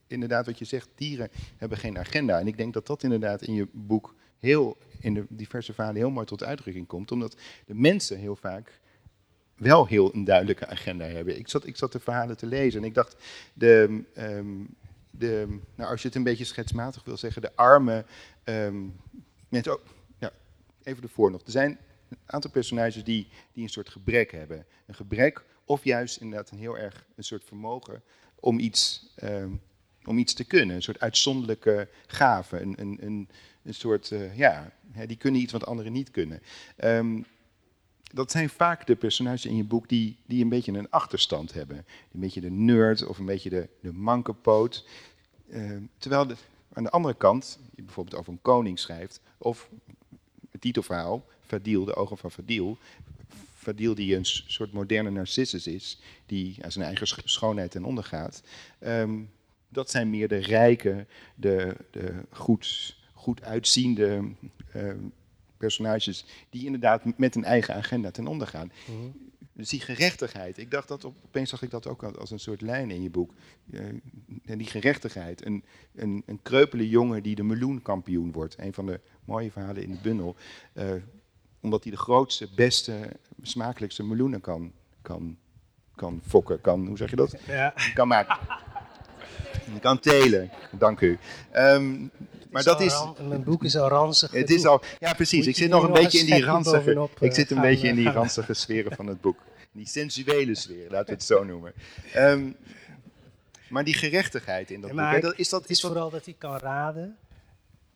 inderdaad 0.08 0.46
wat 0.46 0.58
je 0.58 0.66
zegt, 0.66 0.90
dieren 0.96 1.30
hebben 1.58 1.78
geen 1.78 1.98
agenda. 1.98 2.40
En 2.40 2.48
ik 2.48 2.58
denk 2.58 2.74
dat 2.74 2.88
dat 2.88 3.04
inderdaad 3.04 3.42
in 3.42 3.54
je 3.54 3.68
boek 3.72 4.16
heel, 4.38 4.78
in 5.00 5.14
de 5.14 5.26
diverse 5.30 5.74
verhalen 5.74 5.98
heel 5.98 6.10
mooi 6.10 6.26
tot 6.26 6.44
uitdrukking 6.44 6.88
komt. 6.88 7.12
Omdat 7.12 7.36
de 7.66 7.76
mensen 7.76 8.18
heel 8.18 8.36
vaak 8.36 8.80
wel 9.58 9.86
heel 9.86 10.14
een 10.14 10.24
duidelijke 10.24 10.68
agenda 10.68 11.06
hebben. 11.06 11.38
Ik 11.38 11.48
zat, 11.48 11.66
ik 11.66 11.76
zat 11.76 11.92
de 11.92 12.00
verhalen 12.00 12.38
te 12.38 12.46
lezen 12.46 12.80
en 12.82 12.86
ik 12.88 12.94
dacht, 12.94 13.16
de, 13.54 14.04
ehm, 14.14 14.64
de, 15.12 15.60
nou, 15.76 15.92
als 15.92 16.02
je 16.02 16.08
het 16.08 16.18
een 16.18 16.24
beetje 16.24 16.44
schetsmatig 16.44 17.04
wil 17.04 17.18
zeggen, 17.18 17.42
de 17.42 17.56
arme 17.56 18.06
ehm, 18.44 18.86
mensen, 19.50 19.74
oh, 19.74 19.86
ja, 20.20 20.32
even 20.84 21.04
ervoor 21.04 21.32
nog. 21.32 21.42
Er 21.42 21.52
zijn 21.52 21.78
een 22.10 22.18
aantal 22.26 22.52
personages 22.52 23.04
die, 23.04 23.28
die 23.54 23.64
een 23.64 23.70
soort 23.70 23.90
gebrek 23.90 24.32
hebben. 24.32 24.66
Een 24.86 24.96
gebrek 24.96 25.46
of 25.66 25.84
juist 25.84 26.18
inderdaad 26.18 26.52
een 26.52 26.58
heel 26.58 26.78
erg 26.78 27.06
een 27.16 27.24
soort 27.24 27.44
vermogen 27.44 28.04
om 28.40 28.60
iets, 28.60 29.14
ehm, 29.16 29.52
om 30.06 30.18
iets 30.18 30.34
te 30.34 30.46
kunnen. 30.46 30.76
Een 30.76 30.82
soort 30.82 31.00
uitzonderlijke 31.00 31.90
gave. 32.08 32.60
Een, 32.60 32.76
een, 32.80 32.98
een, 33.02 33.30
een 33.64 33.74
soort, 33.74 34.12
eh, 34.12 34.38
ja, 34.38 34.72
die 35.06 35.18
kunnen 35.18 35.42
iets 35.42 35.52
wat 35.52 35.66
anderen 35.66 35.92
niet 35.92 36.12
kunnen. 36.12 36.42
Ehm, 36.76 37.22
dat 38.14 38.32
zijn 38.32 38.50
vaak 38.50 38.88
de 38.88 38.96
personages 38.96 39.46
in 39.46 39.56
je 39.56 39.64
boek 39.64 39.90
die, 39.90 40.18
die 40.26 40.44
een 40.44 40.50
beetje 40.50 40.72
een 40.72 40.90
achterstand 40.90 41.54
hebben. 41.54 41.78
Een 42.14 42.20
beetje 42.20 42.42
de 42.42 42.52
nerd 42.52 43.06
of 43.06 43.18
een 43.18 43.26
beetje 43.26 43.50
de, 43.50 43.68
de 43.82 43.94
mankepoot. 43.94 44.86
Ehm, 45.50 45.82
terwijl 45.98 46.28
de, 46.28 46.36
aan 46.74 46.84
de 46.84 46.90
andere 46.90 47.16
kant, 47.16 47.60
je 47.76 47.84
bijvoorbeeld 47.84 48.16
over 48.16 48.32
een 48.32 48.42
koning 48.42 48.80
schrijft, 48.80 49.22
of 49.38 49.70
het 50.52 50.62
titelverhaal, 50.62 51.26
Fadil, 51.46 51.86
de 51.86 51.96
ogen 51.96 52.18
van 52.18 52.32
Fadil. 52.32 52.78
Fadil 53.56 53.96
die 53.96 54.16
een 54.16 54.26
soort 54.26 54.72
moderne 54.72 55.10
narcissus 55.10 55.68
is, 55.68 56.00
die 56.26 56.64
aan 56.64 56.72
zijn 56.72 56.86
eigen 56.86 57.08
sch- 57.08 57.20
schoonheid 57.24 57.72
ten 57.72 57.84
onder 57.84 58.04
gaat. 58.04 58.44
Ehm, 58.80 59.20
dat 59.70 59.90
zijn 59.90 60.10
meer 60.10 60.28
de 60.28 60.38
rijke, 60.38 61.06
de, 61.36 61.76
de 61.92 62.14
goed, 62.32 62.96
goed 63.14 63.44
uitziende 63.44 64.32
ehm, 64.74 64.98
personages 65.58 66.26
die 66.50 66.66
inderdaad 66.66 67.18
met 67.18 67.36
een 67.36 67.44
eigen 67.44 67.76
agenda 67.76 68.12
ten 68.12 68.28
onder 68.28 68.48
gaan. 68.48 68.72
Mhm. 68.86 69.26
Dus 69.58 69.70
die 69.70 69.80
gerechtigheid, 69.80 70.58
ik 70.58 70.72
dacht 70.72 70.88
dat 70.88 71.04
op, 71.06 71.16
opeens 71.26 71.50
zag 71.50 71.62
ik 71.62 71.70
dat 71.70 71.88
ook 71.88 72.04
als 72.04 72.32
een 72.32 72.40
soort 72.40 72.62
lijn 72.62 72.92
in 72.92 73.02
je 73.02 73.10
boek. 73.10 73.34
Eh, 73.72 73.80
en 74.46 74.58
die 74.58 74.68
gerechtigheid, 74.68 75.46
een, 75.46 75.64
een, 75.96 76.24
een 76.26 76.42
kreupele 76.42 76.90
jongen 76.90 77.24
die 77.24 77.36
de 77.36 77.44
meloenkampioen 77.44 78.32
wordt. 78.32 78.56
Een 78.60 78.74
van 78.74 78.86
de 78.86 79.00
mooie 79.26 79.52
verhalen 79.52 79.84
in 79.84 79.92
de 79.92 80.00
bundel. 80.02 80.36
Eh, 80.74 80.92
omdat 81.60 81.84
hij 81.84 81.92
de 81.92 81.98
grootste, 81.98 82.48
beste, 82.56 83.10
smakelijkste 83.42 84.04
meloenen 84.04 84.42
kan, 84.42 84.72
kan, 85.02 85.38
kan 85.96 86.22
fokken. 86.28 86.62
Kan, 86.62 86.88
hoe 86.88 86.98
zeg 86.98 87.10
je 87.10 87.16
dat? 87.16 87.36
Ja, 87.48 87.74
Kan 87.94 88.08
maken. 88.08 88.38
Kan 89.82 90.00
telen. 90.00 90.52
Dank 90.72 91.02
u. 91.02 91.18
Ehm, 91.52 92.08
maar 92.66 92.76
dat 92.76 92.82
is. 92.82 93.04
Mijn 93.28 93.44
boek 93.44 93.64
is 93.64 93.78
al 93.78 93.88
ranzig. 93.88 94.32
Het 94.32 94.50
is 94.50 94.66
al, 94.66 94.82
ja 95.00 95.14
precies, 95.14 95.48
ik 95.48 95.56
zit 95.56 95.70
nog 95.70 95.84
een 95.84 95.92
beetje 95.94 96.20
in 96.20 96.26
die 96.26 96.44
ranzige, 96.44 97.10
ik 97.20 97.30
eh, 97.30 97.34
zit 97.34 97.50
een 97.52 97.58
gaan, 97.58 97.66
beetje 97.66 97.88
in 97.88 97.96
die 97.96 98.12
ranzige 98.12 98.54
sferen 98.54 98.96
van 98.96 99.08
het 99.08 99.22
boek. 99.22 99.40
Die 99.72 99.88
sensuele 99.88 100.56
sferen, 100.56 100.92
laten 100.92 101.06
we 101.06 101.12
het 101.12 101.24
zo 101.24 101.44
noemen. 101.44 101.74
Ehm, 102.14 102.50
Maar 103.70 103.84
die 103.84 103.94
gerechtigheid 103.94 104.72
in 104.72 104.82
dat 104.82 104.92
Maar 104.92 105.14
boek, 105.14 105.22
hè, 105.22 105.28
dat, 105.30 105.40
is 105.40 105.50
dat... 105.50 105.62
Het 105.62 105.70
is 105.70 105.82
vooral 105.82 106.10
dat 106.10 106.26
hij 106.26 106.36
kan 106.38 106.58
raden. 106.58 107.18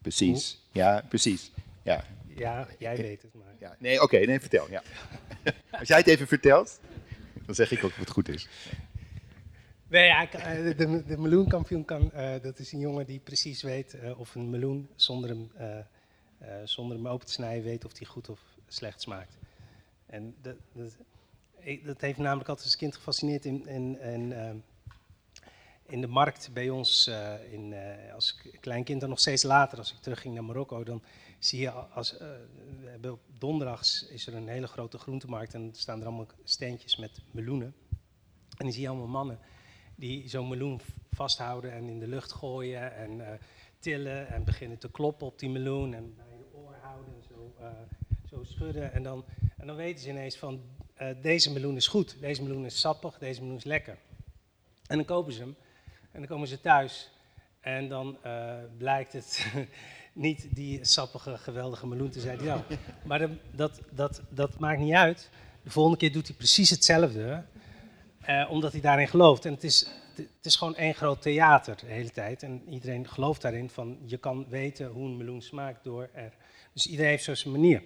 precies, 0.02 0.62
ja, 0.72 1.04
precies. 1.10 1.52
Ja, 1.84 2.06
Ja, 2.36 2.68
jij 2.78 2.96
weet 2.98 3.22
het 3.22 3.34
maar. 3.34 3.54
ja. 3.60 3.76
Nee, 3.80 4.02
oké, 4.02 4.18
nee, 4.18 4.40
vertel. 4.40 4.68
Ja. 4.70 4.84
Als 5.80 5.88
jij 5.88 5.98
het 5.98 6.08
even 6.08 6.28
vertelt, 6.28 6.80
dan 7.46 7.56
zeg 7.56 7.72
ik 7.72 7.84
ook 7.84 7.92
of 7.92 7.98
het 7.98 8.10
goed 8.10 8.30
is. 8.30 8.48
Nee, 9.92 10.10
eh, 10.10 10.78
de, 10.78 11.04
de 11.06 11.18
meloenkampioen 11.18 11.86
kan, 11.86 12.12
eh, 12.12 12.42
dat 12.42 12.60
is 12.60 12.72
een 12.72 12.80
jongen 12.80 13.06
die 13.06 13.20
precies 13.20 13.62
weet 13.62 13.94
eh, 13.94 14.20
of 14.20 14.36
een 14.36 14.50
meloen 14.50 14.90
zonder 14.96 15.30
hem, 15.30 15.52
zonder 16.64 16.98
hem 16.98 17.08
open 17.08 17.26
te 17.26 17.32
snijden 17.32 17.64
weet 17.64 17.86
of 17.86 17.94
die 17.94 18.08
goed 18.08 18.30
of 18.30 18.40
slecht 18.68 19.02
smaakt. 19.02 19.38
En 20.06 20.36
dat, 20.42 20.56
dat, 21.84 22.02
heeft 22.02 22.18
namelijk 22.18 22.50
altijd 22.50 22.68
als 22.68 22.78
kind 22.78 22.96
gefascineerd 22.96 23.46
in, 23.46 23.68
in, 25.86 26.02
de 26.02 26.08
markt 26.08 26.50
bij 26.54 26.70
ons, 26.70 27.12
in, 27.52 27.76
als 28.14 28.42
klein 28.60 28.84
kind 28.84 29.04
en 29.04 29.10
nog 29.10 29.20
steeds 29.20 29.44
later, 29.44 29.78
als 29.78 29.92
ik 29.92 29.98
terugging 29.98 30.34
naar 30.34 30.44
Marokko, 30.44 30.84
dan 30.84 31.04
zie 31.40 31.60
je 31.60 31.72
als, 31.72 32.18
op 33.04 33.20
donderdags 33.38 34.08
is 34.08 34.28
er 34.28 34.36
een 34.36 34.48
hele 34.48 34.68
grote 34.68 34.98
groentemarkt 34.98 35.54
en 35.54 35.70
staan 35.74 36.00
er 36.00 36.06
allemaal 36.06 36.28
steentjes 36.44 36.98
met 36.98 37.22
meloenen. 37.32 37.76
En 38.58 38.66
dan 38.66 38.72
zie 38.72 38.82
je 38.82 38.90
allemaal 38.90 39.08
mannen 39.08 39.40
die 40.02 40.30
zo'n 40.30 40.48
meloen 40.48 40.82
vasthouden 41.12 41.72
en 41.72 41.90
in 41.90 42.00
de 42.00 42.08
lucht 42.08 42.32
gooien 42.32 42.96
en 42.96 43.32
eh, 43.32 43.40
tillen 43.80 44.28
en 44.28 44.44
beginnen 44.44 44.78
te 44.78 44.92
kloppen 44.92 45.28
op 45.28 45.40
die 45.40 45.50
meloen 45.50 45.94
en 45.94 46.14
bij 46.16 46.38
je 46.38 46.58
oor 46.58 46.76
houden 46.82 47.14
en 47.14 47.24
zo, 47.28 47.56
eh, 47.60 47.68
zo 48.30 48.44
schudden. 48.44 48.94
En 48.94 49.04
dan, 49.04 49.26
en 49.58 49.68
dan 49.68 49.76
weten 49.76 50.02
ze 50.02 50.10
ineens 50.10 50.38
van 50.38 50.62
eh, 50.94 51.08
deze 51.22 51.52
meloen 51.52 51.76
is 51.76 51.88
goed, 51.88 52.16
deze 52.20 52.44
meloen 52.44 52.66
is 52.66 52.80
sappig, 52.80 53.18
deze 53.18 53.42
meloen 53.42 53.58
is 53.58 53.64
lekker. 53.64 53.98
En 54.88 54.96
dan 54.96 55.06
kopen 55.06 55.34
ze 55.34 55.40
hem 55.40 55.56
en 56.12 56.20
dan 56.20 56.28
komen 56.28 56.48
ze 56.48 56.62
thuis 56.62 57.10
en 57.60 57.90
dan 57.90 58.18
blijkt 58.78 59.14
het 59.14 59.46
niet 60.14 60.56
die 60.56 60.86
sappige, 60.86 61.38
geweldige 61.38 61.88
meloen 61.88 62.10
te 62.10 62.20
zijn. 62.20 62.44
Ja. 62.44 62.66
Maar 63.04 63.30
dat, 63.52 63.82
dat, 63.92 64.22
dat 64.30 64.60
maakt 64.60 64.80
niet 64.80 64.94
uit. 64.94 65.30
De 65.64 65.70
volgende 65.70 65.98
keer 65.98 66.12
doet 66.12 66.28
hij 66.28 66.36
precies 66.36 66.70
hetzelfde. 66.70 67.44
Eh, 68.22 68.48
omdat 68.50 68.72
hij 68.72 68.82
daarin 68.82 69.08
gelooft. 69.08 69.46
En 69.46 69.54
het 69.54 69.64
is, 69.64 69.90
het 70.16 70.46
is 70.46 70.56
gewoon 70.56 70.76
één 70.76 70.94
groot 70.94 71.22
theater 71.22 71.78
de 71.78 71.86
hele 71.86 72.10
tijd. 72.10 72.44
En 72.44 72.70
iedereen 72.70 73.08
gelooft 73.08 73.42
daarin 73.42 73.70
van 73.70 74.00
je 74.06 74.18
kan 74.18 74.50
weten 74.50 74.88
hoe 74.88 75.06
een 75.06 75.18
meloen 75.18 75.42
smaakt 75.42 75.84
door 75.84 76.10
er. 76.14 76.34
Dus 76.74 76.88
iedereen 76.88 77.12
heeft 77.12 77.24
zo 77.24 77.36
zijn 77.36 77.54
manier. 77.54 77.84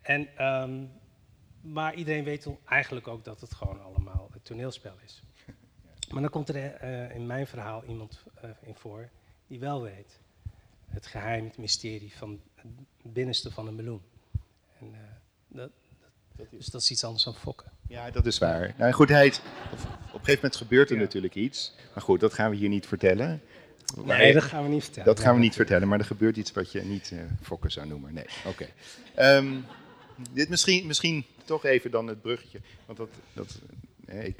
En, 0.00 0.36
ehm, 0.36 0.84
maar 1.60 1.94
iedereen 1.94 2.24
weet 2.24 2.48
eigenlijk 2.64 3.08
ook 3.08 3.24
dat 3.24 3.40
het 3.40 3.54
gewoon 3.54 3.82
allemaal 3.82 4.28
het 4.32 4.44
toneelspel 4.44 4.94
is. 5.04 5.22
Maar 6.10 6.20
dan 6.22 6.30
komt 6.30 6.48
er 6.48 6.74
eh, 6.74 7.14
in 7.14 7.26
mijn 7.26 7.46
verhaal 7.46 7.84
iemand 7.84 8.22
eh, 8.34 8.50
in 8.60 8.74
voor 8.74 9.08
die 9.46 9.60
wel 9.60 9.82
weet. 9.82 10.20
Het 10.86 11.06
geheim, 11.06 11.44
het 11.44 11.58
mysterie 11.58 12.16
van 12.16 12.40
het 12.54 13.12
binnenste 13.12 13.50
van 13.50 13.66
een 13.66 13.74
meloen. 13.74 14.02
En, 14.78 14.94
dat, 15.48 15.70
dat, 16.36 16.46
dus 16.50 16.66
dat 16.66 16.80
is 16.80 16.90
iets 16.90 17.04
anders 17.04 17.24
dan 17.24 17.34
fokken. 17.34 17.70
Ja, 17.88 18.10
dat 18.10 18.26
is 18.26 18.38
waar. 18.38 18.74
Nou 18.78 18.92
goed, 18.92 19.08
hij, 19.08 19.26
op, 19.26 19.32
op 19.72 19.78
een 19.82 20.10
gegeven 20.10 20.34
moment 20.34 20.56
gebeurt 20.56 20.90
er 20.90 20.96
Ja. 20.96 21.02
natuurlijk 21.02 21.34
iets. 21.34 21.72
Maar 21.94 22.02
goed, 22.02 22.20
dat 22.20 22.34
gaan 22.34 22.50
we 22.50 22.56
hier 22.56 22.68
niet 22.68 22.86
vertellen. 22.86 23.42
Maar- 24.04 24.18
Nee, 24.18 24.32
dat 24.32 24.42
gaan 24.42 24.62
we 24.62 24.68
niet 24.68 24.82
vertellen. 24.84 25.14
Dat 25.14 25.20
gaan 25.20 25.34
we 25.34 25.40
niet 25.40 25.54
vertellen, 25.54 25.88
maar 25.88 25.98
er 25.98 26.04
gebeurt 26.04 26.36
iets 26.36 26.52
wat 26.52 26.72
je 26.72 26.82
niet 26.82 27.10
eh 27.12 27.18
fokken 27.42 27.70
zou 27.72 27.86
noemen. 27.86 28.14
Nee, 28.14 28.24
oké. 28.46 28.66
Ehm, 29.14 29.54
dit 30.32 30.48
misschien, 30.48 30.86
misschien 30.86 31.24
toch 31.44 31.64
even 31.64 31.90
dan 31.90 32.06
het 32.06 32.22
bruggetje. 32.22 32.60
Want 32.86 32.98
dat, 32.98 33.08
dat, 33.32 33.58
eh, 34.06 34.24
ik 34.24 34.36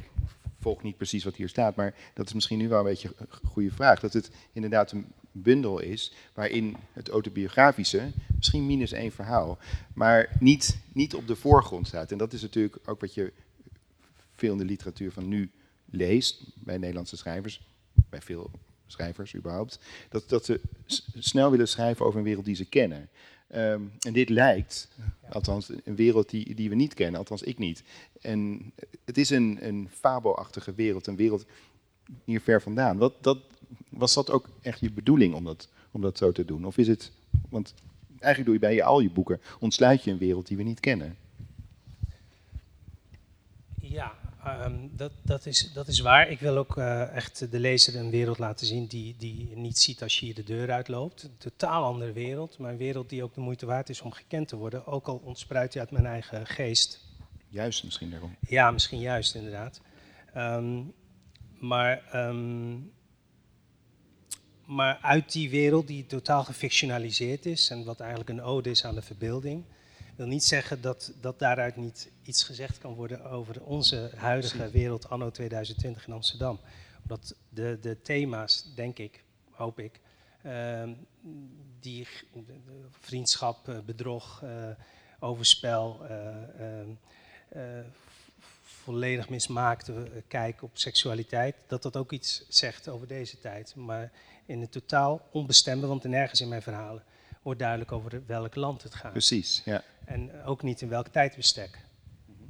volg 0.60 0.82
niet 0.82 0.96
precies 0.96 1.24
wat 1.24 1.34
hier 1.36 1.48
staat, 1.48 1.76
maar 1.76 1.94
dat 2.14 2.26
is 2.26 2.32
misschien 2.32 2.58
nu 2.58 2.68
wel 2.68 2.78
een 2.78 2.84
beetje 2.84 3.12
een 3.16 3.28
goede 3.48 3.70
vraag. 3.70 4.00
Dat 4.00 4.12
het 4.12 4.30
inderdaad 4.52 4.92
een 4.92 5.06
bundel 5.42 5.80
is 5.80 6.12
waarin 6.34 6.76
het 6.92 7.08
autobiografische, 7.08 8.12
misschien 8.36 8.66
minus 8.66 8.92
één 8.92 9.12
verhaal, 9.12 9.58
maar 9.94 10.36
niet, 10.40 10.78
niet 10.92 11.14
op 11.14 11.26
de 11.26 11.36
voorgrond 11.36 11.86
staat. 11.86 12.12
En 12.12 12.18
dat 12.18 12.32
is 12.32 12.42
natuurlijk 12.42 12.78
ook 12.84 13.00
wat 13.00 13.14
je 13.14 13.32
veel 14.34 14.52
in 14.52 14.58
de 14.58 14.64
literatuur 14.64 15.12
van 15.12 15.28
nu 15.28 15.50
leest, 15.90 16.42
bij 16.54 16.78
Nederlandse 16.78 17.16
schrijvers, 17.16 17.60
bij 18.10 18.20
veel 18.20 18.50
schrijvers 18.86 19.34
überhaupt, 19.34 19.78
dat, 20.08 20.28
dat 20.28 20.44
ze 20.44 20.60
snel 21.18 21.50
willen 21.50 21.68
schrijven 21.68 22.06
over 22.06 22.18
een 22.18 22.24
wereld 22.24 22.44
die 22.44 22.54
ze 22.54 22.64
kennen. 22.64 23.08
Ehm, 23.48 23.80
en 24.00 24.12
dit 24.12 24.28
lijkt, 24.28 24.88
althans, 25.28 25.70
een 25.84 25.96
wereld 25.96 26.30
die, 26.30 26.54
die 26.54 26.68
we 26.68 26.74
niet 26.74 26.94
kennen, 26.94 27.18
althans 27.18 27.42
ik 27.42 27.58
niet. 27.58 27.82
En 28.20 28.72
het 29.04 29.18
is 29.18 29.30
een, 29.30 29.58
een 29.60 29.88
fabelachtige 29.92 30.74
wereld, 30.74 31.06
een 31.06 31.16
wereld 31.16 31.44
hier 32.24 32.40
ver 32.40 32.62
vandaan. 32.62 32.98
Wat, 32.98 33.22
dat, 33.22 33.38
was 33.88 34.14
dat 34.14 34.30
ook 34.30 34.48
echt 34.62 34.80
je 34.80 34.90
bedoeling 34.90 35.34
om 35.34 35.44
dat, 35.44 35.68
om 35.90 36.00
dat 36.00 36.18
zo 36.18 36.32
te 36.32 36.44
doen? 36.44 36.66
Of 36.66 36.76
is 36.76 36.88
het, 36.88 37.12
want 37.48 37.74
eigenlijk 38.18 38.44
doe 38.44 38.54
je 38.54 38.60
bij 38.60 38.74
je, 38.74 38.82
al 38.82 39.00
je 39.00 39.10
boeken, 39.10 39.40
ontsluit 39.60 40.04
je 40.04 40.10
een 40.10 40.18
wereld 40.18 40.46
die 40.46 40.56
we 40.56 40.62
niet 40.62 40.80
kennen. 40.80 41.16
Ja, 43.80 44.12
ehm, 44.44 44.88
dat, 44.92 45.12
dat, 45.22 45.46
is, 45.46 45.72
dat 45.72 45.88
is 45.88 46.00
waar. 46.00 46.30
Ik 46.30 46.40
wil 46.40 46.56
ook 46.56 46.76
eh, 46.76 47.14
echt 47.16 47.50
de 47.50 47.60
lezer 47.60 47.96
een 47.96 48.10
wereld 48.10 48.38
laten 48.38 48.66
zien 48.66 48.86
die, 48.86 49.14
die 49.18 49.48
je 49.48 49.56
niet 49.56 49.78
ziet 49.78 50.02
als 50.02 50.18
je 50.18 50.24
hier 50.24 50.34
de 50.34 50.44
deur 50.44 50.70
uitloopt. 50.70 51.22
Een 51.22 51.36
totaal 51.38 51.84
andere 51.84 52.12
wereld, 52.12 52.58
maar 52.58 52.70
een 52.70 52.76
wereld 52.76 53.08
die 53.08 53.22
ook 53.22 53.34
de 53.34 53.40
moeite 53.40 53.66
waard 53.66 53.88
is 53.88 54.00
om 54.00 54.12
gekend 54.12 54.48
te 54.48 54.56
worden. 54.56 54.86
Ook 54.86 55.06
al 55.06 55.20
ontspruit 55.24 55.72
hij 55.72 55.82
uit 55.82 55.90
mijn 55.90 56.06
eigen 56.06 56.46
geest. 56.46 57.04
Juist 57.48 57.84
misschien 57.84 58.10
daarom. 58.10 58.36
Ja, 58.48 58.70
misschien 58.70 59.00
juist 59.00 59.34
inderdaad. 59.34 59.80
Ehm, 60.32 60.82
maar, 61.58 62.02
ehm, 62.12 62.74
maar 64.66 64.98
uit 65.02 65.32
die 65.32 65.50
wereld 65.50 65.86
die 65.86 66.06
totaal 66.06 66.44
gefictionaliseerd 66.44 67.46
is 67.46 67.70
en 67.70 67.84
wat 67.84 68.00
eigenlijk 68.00 68.30
een 68.30 68.42
ode 68.42 68.70
is 68.70 68.84
aan 68.84 68.94
de 68.94 69.02
verbeelding, 69.02 69.64
wil 70.16 70.26
niet 70.26 70.44
zeggen 70.44 70.80
dat, 70.80 71.12
dat 71.20 71.38
daaruit 71.38 71.76
niet 71.76 72.10
iets 72.22 72.42
gezegd 72.42 72.78
kan 72.78 72.94
worden 72.94 73.24
over 73.24 73.62
onze 73.62 74.10
huidige 74.16 74.70
wereld 74.70 75.08
anno 75.08 75.30
2020 75.30 76.06
in 76.06 76.12
Amsterdam. 76.12 76.60
Omdat 77.02 77.34
de, 77.48 77.78
de 77.80 78.02
thema's, 78.02 78.72
denk 78.74 78.98
ik, 78.98 79.24
hoop 79.50 79.78
ik, 79.78 80.00
ehm, 80.42 80.92
die 81.80 82.06
vriendschap, 83.00 83.68
eh, 83.68 83.78
bedrog, 83.84 84.42
eh, 84.42 84.50
overspel, 85.18 86.00
eh, 86.08 86.26
ehm, 86.58 86.90
eh, 87.48 87.62
volledig 88.86 89.28
mismaakte 89.28 89.92
eh, 89.92 90.22
kijk 90.28 90.62
op 90.62 90.70
seksualiteit, 90.78 91.56
dat 91.66 91.82
dat 91.82 91.96
ook 91.96 92.12
iets 92.12 92.46
zegt 92.48 92.88
over 92.88 93.06
deze 93.06 93.38
tijd. 93.38 93.74
Maar 93.74 94.12
in 94.46 94.60
het 94.60 94.72
totaal 94.72 95.28
onbestemde, 95.32 95.86
want 95.86 96.04
nergens 96.04 96.40
in 96.40 96.48
mijn 96.48 96.62
verhalen 96.62 97.02
wordt 97.42 97.60
duidelijk 97.60 97.92
over 97.92 98.22
welk 98.26 98.54
land 98.54 98.82
het 98.82 98.94
gaat. 98.94 99.12
Precies, 99.12 99.62
ja. 99.64 99.82
En 100.04 100.42
ook 100.44 100.62
niet 100.62 100.80
in 100.80 100.88
welk 100.88 101.08
tijdbestek. 101.08 101.78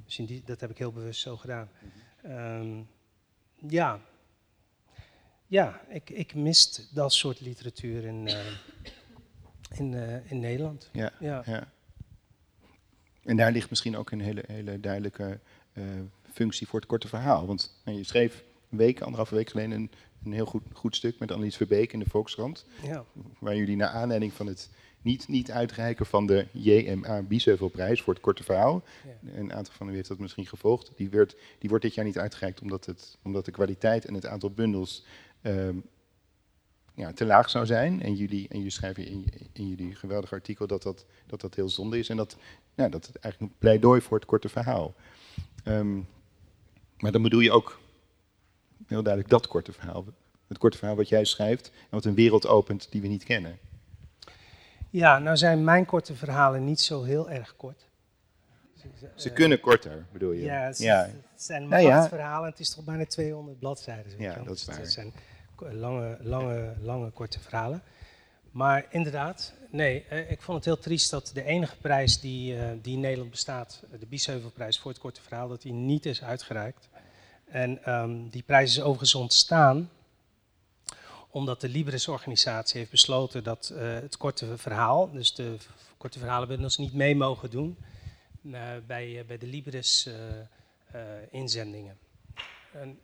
Dus 0.04 0.16
die, 0.16 0.42
dat 0.44 0.60
heb 0.60 0.70
ik 0.70 0.78
heel 0.78 0.92
bewust 0.92 1.20
zo 1.20 1.36
gedaan. 1.36 1.68
Ehm, 2.22 2.82
ja. 3.68 4.00
Ja, 5.46 5.80
ik, 5.88 6.10
ik 6.10 6.34
mist 6.34 6.88
dat 6.94 7.12
soort 7.12 7.40
literatuur 7.40 8.04
in, 8.04 8.28
eh, 8.28 8.46
in, 9.78 9.94
eh, 9.94 10.30
in 10.30 10.40
Nederland. 10.40 10.90
ja. 10.92 11.12
Ja. 11.20 11.42
Ja. 11.46 11.68
En 13.24 13.36
daar 13.36 13.52
ligt 13.52 13.70
misschien 13.70 13.96
ook 13.96 14.10
een 14.10 14.20
hele, 14.20 14.44
hele 14.46 14.80
duidelijke 14.80 15.40
functie 16.36 16.66
voor 16.66 16.78
het 16.78 16.88
korte 16.88 17.08
verhaal. 17.08 17.46
Want 17.46 17.80
nou, 17.84 17.98
je 17.98 18.04
schreef 18.04 18.44
een 18.70 18.78
week, 18.78 19.00
anderhalve 19.00 19.34
week 19.34 19.50
geleden 19.50 19.72
een, 19.72 19.90
een 20.24 20.32
heel 20.32 20.46
goed, 20.46 20.62
goed 20.72 20.96
stuk 20.96 21.18
met 21.18 21.30
Annelies 21.30 21.56
Verbeek 21.56 21.92
in 21.92 21.98
de 21.98 22.10
Volkskrant. 22.10 22.66
ja. 22.82 23.04
Waar 23.38 23.56
jullie 23.56 23.76
naar 23.76 23.88
aanleiding 23.88 24.32
van 24.32 24.46
het 24.46 24.70
niet, 25.02 25.28
niet 25.28 25.50
uitreiken 25.50 26.06
van 26.06 26.26
de 26.26 26.46
JMA 26.52 27.22
Biesheuvelprijs 27.22 28.02
voor 28.02 28.12
het 28.12 28.22
korte 28.22 28.42
verhaal. 28.42 28.84
Ja. 29.04 29.30
Een 29.34 29.52
aantal 29.52 29.74
van 29.74 29.88
u 29.88 29.94
heeft 29.94 30.08
dat 30.08 30.18
misschien 30.18 30.46
gevolgd. 30.46 30.92
Die, 30.96 31.08
werd, 31.10 31.36
die 31.58 31.68
wordt 31.68 31.84
dit 31.84 31.94
jaar 31.94 32.04
niet 32.04 32.18
uitgereikt 32.18 32.60
omdat, 32.60 32.86
het, 32.86 33.18
omdat 33.22 33.44
de 33.44 33.50
kwaliteit 33.50 34.04
en 34.04 34.14
het 34.14 34.26
aantal 34.26 34.50
bundels 34.50 35.04
ehm, 35.42 35.76
ja, 36.94 37.12
te 37.12 37.24
laag 37.24 37.50
zou 37.50 37.66
zijn. 37.66 38.02
En 38.02 38.14
jullie, 38.14 38.48
en 38.48 38.56
jullie 38.56 38.72
schrijven 38.72 39.06
in, 39.06 39.24
in 39.52 39.68
jullie 39.68 39.94
geweldige 39.94 40.34
artikel 40.34 40.66
dat 40.66 40.82
dat, 40.82 41.04
dat 41.26 41.40
dat 41.40 41.54
heel 41.54 41.68
zonde 41.68 41.98
is. 41.98 42.08
En 42.08 42.16
dat, 42.16 42.36
nou, 42.74 42.90
dat 42.90 43.06
het 43.06 43.16
eigenlijk 43.16 43.52
een 43.52 43.58
pleidooi 43.58 44.00
voor 44.00 44.16
het 44.16 44.26
korte 44.26 44.48
verhaal. 44.48 44.94
Ehm, 45.64 45.98
maar 46.98 47.12
dan 47.12 47.22
bedoel 47.22 47.40
je 47.40 47.52
ook 47.52 47.80
heel 48.86 49.02
duidelijk 49.02 49.32
dat 49.32 49.46
korte 49.46 49.72
verhaal. 49.72 50.04
Het 50.48 50.58
korte 50.58 50.78
verhaal 50.78 50.96
wat 50.96 51.08
jij 51.08 51.24
schrijft 51.24 51.68
en 51.68 51.88
wat 51.90 52.04
een 52.04 52.14
wereld 52.14 52.46
opent 52.46 52.86
die 52.90 53.00
we 53.00 53.06
niet 53.06 53.24
kennen. 53.24 53.58
ja, 54.90 55.18
nou 55.18 55.36
zijn 55.36 55.64
mijn 55.64 55.84
korte 55.84 56.14
verhalen 56.14 56.64
niet 56.64 56.80
zo 56.80 57.02
heel 57.02 57.30
erg 57.30 57.56
kort. 57.56 57.84
Ze 59.14 59.30
kunnen 59.30 59.60
korter, 59.60 60.06
bedoel 60.12 60.32
je? 60.32 60.44
Ja, 60.44 60.60
het, 60.60 60.78
ja. 60.78 61.02
het 61.32 61.42
zijn 61.42 61.68
maar 61.68 61.82
Ja, 61.82 61.88
ja. 61.88 61.98
acht 61.98 62.08
verhalen. 62.08 62.50
Het 62.50 62.60
is 62.60 62.74
toch 62.74 62.84
bijna 62.84 63.06
200 63.06 63.58
bladzijden. 63.58 64.12
Ja, 64.18 64.34
dat 64.34 64.54
is 64.54 64.64
Dus 64.64 64.66
waar. 64.66 64.78
Het 64.78 64.92
zijn 64.92 65.12
lange, 65.56 66.16
lange, 66.20 66.74
lange, 66.80 67.10
korte 67.10 67.40
verhalen. 67.40 67.82
Maar 68.56 68.86
inderdaad, 68.90 69.54
nee, 69.70 70.04
eh, 70.08 70.30
ik 70.30 70.42
vond 70.42 70.56
het 70.56 70.64
heel 70.64 70.78
triest 70.78 71.10
dat 71.10 71.30
de 71.34 71.42
enige 71.42 71.76
prijs 71.76 72.20
die, 72.20 72.58
eh, 72.58 72.70
die 72.82 72.94
in 72.94 73.00
Nederland 73.00 73.30
bestaat, 73.30 73.82
eh, 73.92 74.00
de 74.00 74.06
Biesheuvelprijs 74.06 74.78
voor 74.78 74.90
het 74.90 75.00
korte 75.00 75.22
verhaal, 75.22 75.48
dat 75.48 75.62
die 75.62 75.72
niet 75.72 76.06
is 76.06 76.22
uitgereikt. 76.22 76.88
En 77.44 77.84
ehm, 77.84 78.28
die 78.28 78.42
prijs 78.42 78.70
is 78.70 78.80
overigens 78.80 79.14
ontstaan 79.14 79.90
omdat 81.30 81.60
de 81.60 81.68
Libris-organisatie 81.68 82.78
heeft 82.78 82.90
besloten 82.90 83.44
dat 83.44 83.72
het 83.78 84.16
korte 84.16 84.58
verhaal, 84.58 85.10
dus 85.10 85.34
de 85.34 85.56
korte 85.96 86.18
verhalenbundels, 86.18 86.76
niet 86.76 86.94
mee 86.94 87.16
mogen 87.16 87.50
doen 87.50 87.78
bij, 88.86 89.24
bij 89.26 89.38
de 89.38 89.46
Libris-inzendingen. 89.46 91.98
en 92.72 92.98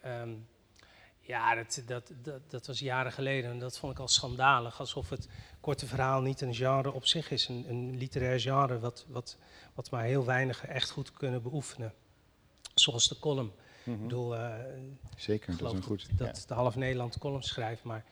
ja, 1.23 1.55
dat, 1.55 1.83
dat, 1.87 2.13
dat, 2.23 2.51
dat, 2.51 2.67
was 2.67 2.79
jaren 2.79 3.13
geleden 3.13 3.51
en 3.51 3.59
dat 3.59 3.79
vond 3.79 3.93
ik 3.93 3.99
al 3.99 4.09
schandalig. 4.09 4.81
Alsof 4.81 5.11
het 5.11 5.29
korte 5.61 5.87
verhaal 5.87 6.21
niet 6.21 6.41
een 6.41 6.55
genre 6.55 6.93
op 6.93 7.07
zich 7.07 7.31
is, 7.31 7.49
een, 7.49 7.65
een 7.69 7.97
literair 7.97 8.41
genre 8.41 8.79
wat, 8.79 9.07
wat, 9.09 9.37
wat 9.75 9.91
maar 9.91 10.05
heel 10.05 10.25
weinigen 10.25 10.69
echt 10.69 10.91
goed 10.91 11.13
kunnen 11.13 11.43
beoefenen. 11.43 11.93
Zoals 12.75 13.09
de 13.09 13.19
column. 13.19 13.53
Mm 13.85 13.95
-hmm. 13.95 14.03
bedoel, 14.03 14.35
uh, 14.37 14.55
Zeker, 15.17 15.57
dat 15.57 15.71
is 15.71 15.77
een 15.77 15.83
goed. 15.83 16.19
Dat, 16.19 16.45
de 16.47 16.55
half 16.55 16.77
Nederland 16.77 17.19
column 17.19 17.43
schrijft, 17.43 17.83
maar 17.83 18.05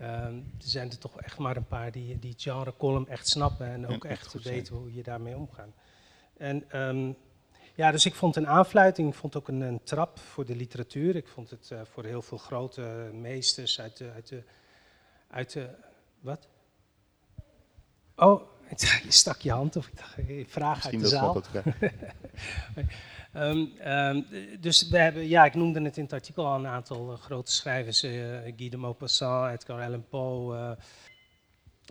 uh, 0.00 0.06
er 0.06 0.42
zijn 0.58 0.90
er 0.90 0.98
toch 0.98 1.20
echt 1.20 1.38
maar 1.38 1.56
een 1.56 1.66
paar 1.66 1.92
die, 1.92 2.18
die 2.18 2.30
het 2.30 2.42
genre 2.42 2.74
column 2.76 3.08
echt 3.08 3.28
snappen 3.28 3.66
en 3.66 3.86
ook 3.86 4.04
echt, 4.04 4.34
echt 4.34 4.44
weten 4.44 4.74
hoe 4.74 4.94
je 4.94 5.02
daarmee 5.02 5.36
omgaat. 5.36 5.68
En 6.36 6.80
um, 6.80 7.16
ja, 7.74 7.90
dus 7.90 8.06
ik 8.06 8.14
vond 8.14 8.36
een 8.36 8.48
aanfluiting, 8.48 9.08
ik 9.08 9.14
vond 9.14 9.36
ook 9.36 9.48
een, 9.48 9.60
een 9.60 9.82
trap 9.84 10.18
voor 10.18 10.46
de 10.46 10.56
literatuur. 10.56 11.16
Ik 11.16 11.28
vond 11.28 11.50
het 11.50 11.70
uh, 11.72 11.80
voor 11.84 12.04
heel 12.04 12.22
veel 12.22 12.38
grote 12.38 13.10
meesters 13.12 13.80
uit 13.80 13.96
de, 13.96 14.10
uit 14.14 14.28
de, 14.28 14.42
uit 15.30 15.52
de, 15.52 15.68
wat? 16.20 16.48
Oh, 18.16 18.42
je 19.04 19.12
stak 19.12 19.40
je 19.40 19.50
hand 19.50 19.76
of 19.76 19.86
ik 19.86 19.96
dacht, 19.96 20.16
vraag 20.50 20.86
uit 20.86 21.00
de 21.00 21.06
zaal. 21.06 21.42
um, 23.34 23.72
um, 23.86 24.26
dus 24.60 24.88
we 24.88 24.98
hebben, 24.98 25.28
ja, 25.28 25.44
ik 25.44 25.54
noemde 25.54 25.82
het 25.82 25.96
in 25.96 26.02
het 26.02 26.12
artikel 26.12 26.46
al 26.46 26.58
een 26.58 26.66
aantal 26.66 27.12
uh, 27.12 27.18
grote 27.18 27.52
schrijvers. 27.52 28.04
Uh, 28.04 28.38
Guy 28.56 28.68
de 28.68 28.76
Maupassant, 28.76 29.52
Edgar 29.52 29.82
Allan 29.82 30.08
Poe. 30.08 30.76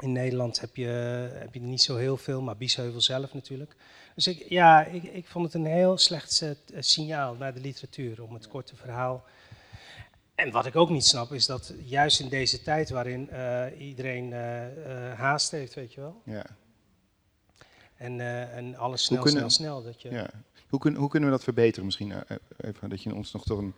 In 0.02 0.12
Nederland 0.12 0.60
heb 0.60 0.76
je, 0.76 0.88
heb 1.34 1.54
je 1.54 1.60
niet 1.60 1.82
zo 1.82 1.96
heel 1.96 2.18
veel, 2.18 2.42
maar 2.42 2.58
Biesheuvel 2.58 3.02
zelf 3.02 3.34
natuurlijk. 3.34 3.76
Dus 4.16 4.28
ik, 4.28 4.46
ja, 4.50 4.86
ik, 4.86 5.04
ik 5.04 5.28
vond 5.28 5.46
het 5.46 5.54
een 5.54 5.66
heel 5.66 5.98
slecht 5.98 6.46
signaal 6.80 7.36
naar 7.36 7.54
de 7.54 7.60
literatuur 7.60 8.24
om 8.24 8.34
het 8.34 8.48
korte 8.48 8.76
verhaal. 8.76 9.24
En 10.36 10.52
wat 10.52 10.66
ik 10.66 10.76
ook 10.76 10.90
niet 10.90 11.06
snap 11.06 11.32
is 11.32 11.46
dat 11.46 11.74
juist 11.84 12.20
in 12.20 12.30
deze 12.30 12.62
tijd 12.62 12.90
waarin 12.90 13.30
uh, 13.32 13.66
iedereen 13.78 14.32
uh, 14.32 14.78
uh, 14.78 15.14
haast 15.14 15.52
heeft, 15.52 15.74
weet 15.74 15.94
je 15.94 16.02
wel. 16.02 16.22
Ja. 16.26 16.46
En, 17.96 18.20
en 18.52 18.76
alles 18.76 19.04
snel, 19.04 19.22
kunnen, 19.22 19.52
snel, 19.52 19.82
snel. 19.82 19.84
Dat 19.84 20.02
je... 20.02 20.12
ja. 20.12 20.30
hoe, 20.70 20.80
kun, 20.80 20.96
hoe 20.96 21.10
kunnen 21.10 21.30
we 21.30 21.36
dat 21.36 21.44
verbeteren 21.44 21.86
misschien? 21.86 22.14
even, 22.58 22.90
dat 22.90 23.04
je 23.04 23.16
ons 23.16 23.32
nog 23.32 23.44
toch 23.44 23.58
een 23.58 23.74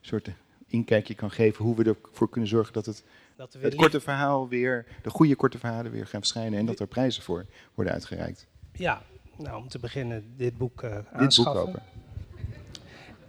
soort 0.00 0.28
inkijkje 0.66 1.14
kan 1.14 1.30
geven 1.30 1.64
hoe 1.64 1.76
we 1.76 1.84
ervoor 1.84 2.28
kunnen 2.28 2.48
zorgen 2.48 2.72
dat 2.72 2.86
het, 2.86 3.04
dat 3.38 3.52
het 3.60 3.74
korte 3.74 4.00
verhaal 4.00 4.48
weer, 4.48 4.86
de 5.02 5.10
goede 5.10 5.36
korte 5.36 5.58
verhalen 5.58 5.92
weer 5.92 6.06
gaan 6.06 6.20
verschijnen 6.20 6.58
en 6.58 6.66
dat 6.66 6.80
er 6.80 6.86
prijzen 6.86 7.22
voor 7.22 7.46
worden 7.74 7.92
uitgereikt. 7.92 8.46
Ja, 8.72 9.02
nou, 9.36 9.56
om 9.56 9.68
te 9.68 9.78
beginnen 9.78 10.32
dit 10.36 10.56
boek 10.56 10.82
uh, 10.82 10.98
aanschaffen. 11.12 11.26
Dit 11.26 11.44
boek 11.44 11.54
kopen. 11.54 11.82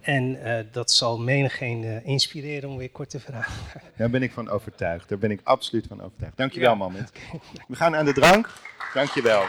En 0.00 0.24
uh, 0.24 0.58
dat 0.72 0.90
zal 0.90 1.18
menigeen 1.18 1.82
uh, 1.82 2.06
inspireren 2.06 2.68
om 2.68 2.76
weer 2.76 2.90
korte 2.90 3.20
vragen. 3.20 3.80
Daar 3.96 4.10
ben 4.10 4.22
ik 4.22 4.32
van 4.32 4.48
overtuigd. 4.48 5.08
Daar 5.08 5.18
ben 5.18 5.30
ik 5.30 5.40
absoluut 5.44 5.86
van 5.86 6.02
overtuigd. 6.02 6.36
Dankjewel, 6.36 6.70
ja. 6.70 6.76
Moment. 6.76 7.12
We 7.68 7.76
gaan 7.76 7.96
aan 7.96 8.04
de 8.04 8.12
drank. 8.12 8.48
Dankjewel. 8.94 9.44